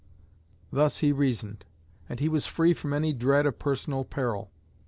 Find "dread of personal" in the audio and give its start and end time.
3.13-4.03